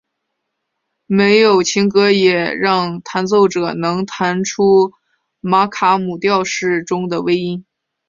[1.05, 4.93] 没有琴格也让弹奏者能弹出
[5.41, 7.63] 玛卡姆调式中的微音。